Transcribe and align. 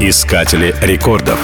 Искатели 0.00 0.76
рекордов. 0.80 1.40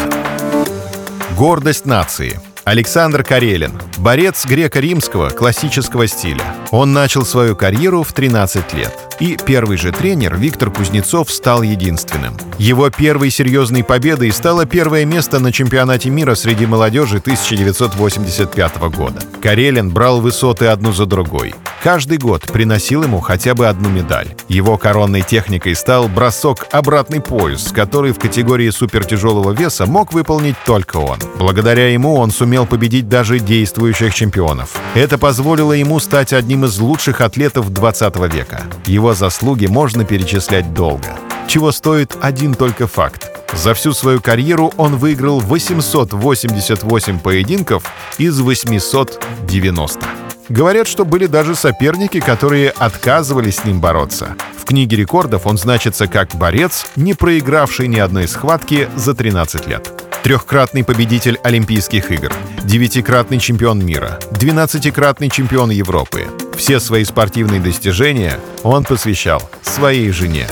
Гордость 1.36 1.86
нации. 1.86 2.38
Александр 2.62 3.24
Карелин. 3.24 3.72
Борец 3.98 4.46
греко-римского 4.46 5.30
классического 5.30 6.06
стиля. 6.06 6.44
Он 6.70 6.92
начал 6.92 7.24
свою 7.24 7.56
карьеру 7.56 8.04
в 8.04 8.12
13 8.12 8.72
лет. 8.74 8.96
И 9.18 9.36
первый 9.44 9.76
же 9.76 9.90
тренер 9.90 10.36
Виктор 10.36 10.70
Кузнецов 10.70 11.32
стал 11.32 11.62
единственным. 11.62 12.36
Его 12.56 12.90
первой 12.90 13.30
серьезной 13.30 13.82
победой 13.82 14.30
стало 14.30 14.66
первое 14.66 15.04
место 15.04 15.40
на 15.40 15.50
чемпионате 15.50 16.10
мира 16.10 16.36
среди 16.36 16.64
молодежи 16.64 17.18
1985 17.18 18.76
года. 18.96 19.20
Карелин 19.42 19.90
брал 19.90 20.20
высоты 20.20 20.66
одну 20.66 20.92
за 20.92 21.06
другой. 21.06 21.56
Каждый 21.84 22.16
год 22.16 22.44
приносил 22.50 23.02
ему 23.02 23.20
хотя 23.20 23.54
бы 23.54 23.66
одну 23.66 23.90
медаль. 23.90 24.34
Его 24.48 24.78
коронной 24.78 25.20
техникой 25.20 25.74
стал 25.74 26.08
бросок 26.08 26.66
«обратный 26.72 27.20
пояс», 27.20 27.72
который 27.72 28.12
в 28.12 28.18
категории 28.18 28.70
супертяжелого 28.70 29.50
веса 29.50 29.84
мог 29.84 30.14
выполнить 30.14 30.56
только 30.64 30.96
он. 30.96 31.18
Благодаря 31.38 31.92
ему 31.92 32.14
он 32.14 32.30
сумел 32.30 32.64
победить 32.64 33.10
даже 33.10 33.38
действующих 33.38 34.14
чемпионов. 34.14 34.80
Это 34.94 35.18
позволило 35.18 35.74
ему 35.74 36.00
стать 36.00 36.32
одним 36.32 36.64
из 36.64 36.78
лучших 36.78 37.20
атлетов 37.20 37.70
20 37.70 38.32
века. 38.32 38.62
Его 38.86 39.12
заслуги 39.12 39.66
можно 39.66 40.06
перечислять 40.06 40.72
долго. 40.72 41.18
Чего 41.48 41.70
стоит 41.70 42.16
один 42.22 42.54
только 42.54 42.86
факт. 42.86 43.30
За 43.52 43.74
всю 43.74 43.92
свою 43.92 44.22
карьеру 44.22 44.72
он 44.78 44.96
выиграл 44.96 45.38
888 45.38 47.18
поединков 47.18 47.84
из 48.16 48.40
890. 48.40 50.23
Говорят, 50.48 50.86
что 50.86 51.04
были 51.04 51.26
даже 51.26 51.54
соперники, 51.54 52.20
которые 52.20 52.70
отказывались 52.70 53.56
с 53.56 53.64
ним 53.64 53.80
бороться. 53.80 54.36
В 54.58 54.64
книге 54.64 54.96
рекордов 54.96 55.46
он 55.46 55.56
значится 55.56 56.06
как 56.06 56.34
борец, 56.34 56.86
не 56.96 57.14
проигравший 57.14 57.88
ни 57.88 57.98
одной 57.98 58.28
схватки 58.28 58.88
за 58.94 59.14
13 59.14 59.66
лет. 59.66 59.90
Трехкратный 60.22 60.84
победитель 60.84 61.38
Олимпийских 61.42 62.10
игр, 62.10 62.32
девятикратный 62.62 63.38
чемпион 63.38 63.84
мира, 63.84 64.18
двенадцатикратный 64.32 65.28
чемпион 65.28 65.70
Европы. 65.70 66.26
Все 66.56 66.80
свои 66.80 67.04
спортивные 67.04 67.60
достижения 67.60 68.38
он 68.62 68.84
посвящал 68.84 69.42
своей 69.62 70.10
жене. 70.10 70.46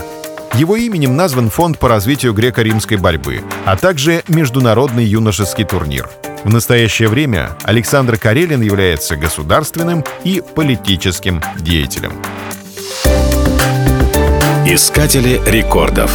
Его 0.55 0.77
именем 0.77 1.17
назван 1.17 1.49
фонд 1.49 1.79
по 1.79 1.89
развитию 1.89 2.35
греко-римской 2.35 2.99
борьбы, 2.99 3.41
а 3.65 3.77
также 3.77 4.23
Международный 4.29 5.05
юношеский 5.05 5.65
турнир. 5.65 6.11
В 6.45 6.51
настоящее 6.51 7.09
время 7.09 7.57
Александр 7.63 8.19
Карелин 8.19 8.63
является 8.63 9.17
государственным 9.17 10.05
и 10.25 10.43
политическим 10.55 11.41
деятелем. 11.61 12.13
Искатели 14.67 15.41
рекордов. 15.47 16.11